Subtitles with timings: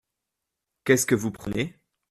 [0.83, 1.75] Qu’est-ce que vous prenez?